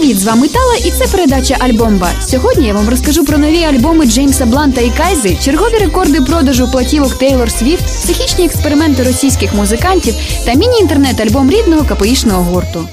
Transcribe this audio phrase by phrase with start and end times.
[0.00, 2.10] Привіт, з вами Тала, і це передача Альбомба.
[2.20, 7.18] Сьогодні я вам розкажу про нові альбоми Джеймса Бланта і Кайзи, чергові рекорди продажу платівок
[7.18, 10.14] Тейлор Свіфт, психічні експерименти російських музикантів
[10.46, 12.88] та міні-інтернет-альбом рідного капоїшного гурту.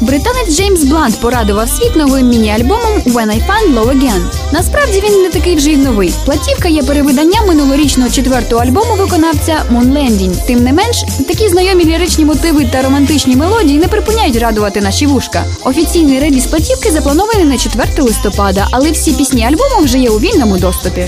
[0.00, 4.22] Британець Джеймс Блант порадував світ новим міні-альбомом When I Find Love Again.
[4.52, 6.14] Насправді він не такий вже й новий.
[6.24, 10.46] Платівка є перевиданням минулорічного четвертого альбому виконавця Landing.
[10.46, 15.44] Тим не менш, такі знайомі ліричні мотиви та романтичні мелодії не припиняють радувати наші вушка.
[15.64, 20.58] Офіційний реліз платівки запланований на 4 листопада, але всі пісні альбому вже є у вільному
[20.58, 21.06] доступі.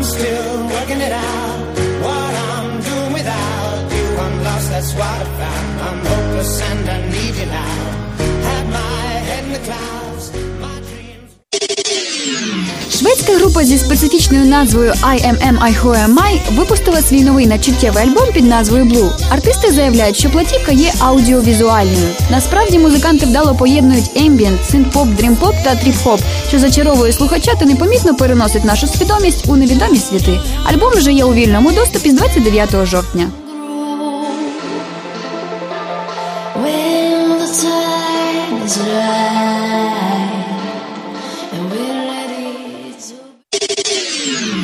[0.00, 1.60] I'm still working it out.
[2.02, 2.69] What I'm
[3.30, 4.70] without you, I'm lost.
[4.70, 5.80] That's what I found.
[5.88, 7.76] I'm hopeless and I need you now.
[8.48, 10.24] Had my head in the clouds.
[10.60, 12.79] My dreams.
[13.00, 17.46] Шведська група зі специфічною назвою I Am Am I Who Am I випустила свій новий
[17.46, 19.10] надчуттєвий альбом під назвою Blue.
[19.30, 22.08] Артисти заявляють, що платівка є аудіовізуальною.
[22.30, 28.64] Насправді музиканти вдало поєднують ембієнт, синт-поп, дрім-поп та тріп-хоп, що зачаровує слухача та непомітно переносить
[28.64, 30.40] нашу свідомість у невідомі світи.
[30.64, 33.30] Альбом вже є у вільному доступі з 29 жовтня.
[36.62, 39.19] When the time is right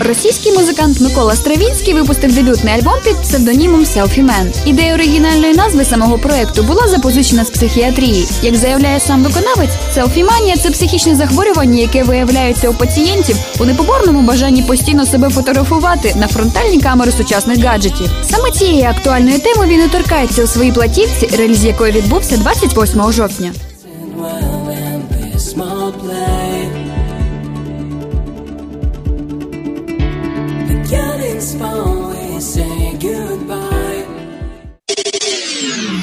[0.06, 4.54] Російський музикант Микола Стравінський випустив дебютний альбом під псевдонімом Selfie Man.
[4.64, 8.28] Ідея оригінальної назви самого проекту була запозичена з психіатрії.
[8.42, 14.62] Як заявляє сам виконавець, селфіманія це психічне захворювання, яке виявляється у пацієнтів у непоборному бажанні
[14.62, 18.10] постійно себе фотографувати на фронтальні камери сучасних гаджетів.
[18.30, 23.52] Саме цієї актуальної теми він і торкається у своїй платівці, реліз якої відбувся 28 жовтня.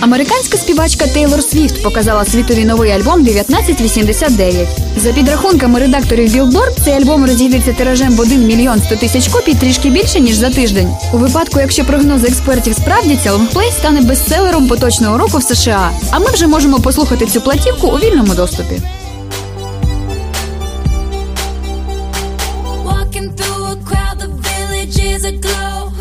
[0.01, 4.67] Американська співачка Тейлор Свіфт показала світові новий альбом 1989.
[4.97, 9.89] За підрахунками редакторів Billboard, цей альбом розійдеться тиражем в 1 мільйон 100 тисяч копій трішки
[9.89, 10.91] більше ніж за тиждень.
[11.13, 15.91] У випадку, якщо прогнози експертів справдяться, лонгплей стане бестселером поточного року в США.
[16.11, 18.81] А ми вже можемо послухати цю платівку у вільному доступі.
[25.25, 25.92] a glow.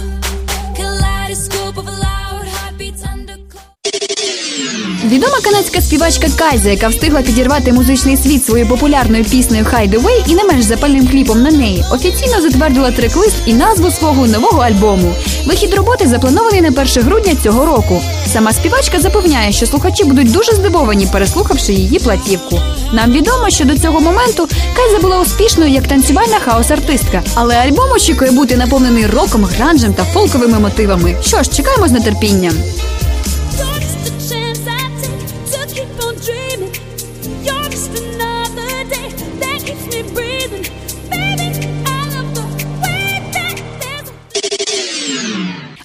[5.04, 10.34] Відома канадська співачка Кайза, яка встигла підірвати музичний світ своєю популярною піснею «Hide Away» і
[10.34, 15.14] не менш запальним кліпом на неї, офіційно затвердила трек-лист і назву свого нового альбому.
[15.46, 18.02] Вихід роботи запланований на 1 грудня цього року.
[18.32, 22.60] Сама співачка запевняє, що слухачі будуть дуже здивовані, переслухавши її платівку.
[22.92, 28.30] Нам відомо, що до цього моменту Кайза була успішною як танцювальна хаос-артистка, але альбом очікує
[28.30, 31.16] бути наповнений роком, гранжем та фолковими мотивами.
[31.22, 32.54] Що ж, чекаємо з нетерпінням.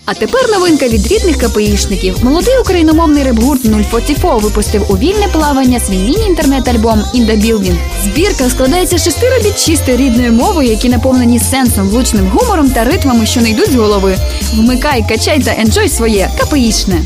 [0.09, 2.15] А тепер новинка від рідних КПІшників.
[2.23, 7.77] Молодий україномовний реп-гурт 044 випустив у вільне плавання свій міні-інтернет-альбом «In the Building».
[8.03, 13.25] Збірка складається з шести робіт чистої рідною мовою, які наповнені сенсом, влучним гумором та ритмами,
[13.25, 14.17] що не йдуть з голови.
[14.53, 17.01] Вмикай, качай та енджой своє КПІшне.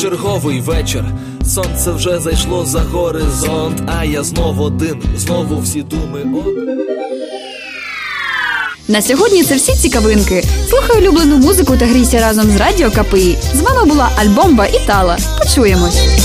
[0.00, 1.04] Черговий вечір,
[1.46, 7.13] сонце вже зайшло за горизонт, а я знов один, знову всі думи от.
[8.88, 10.44] На сьогодні це всі цікавинки.
[10.68, 13.38] Слухай улюблену музику та грійся разом з радіо КПІ.
[13.54, 15.18] З вами була Альбомба і Тала.
[15.38, 16.23] Почуємось.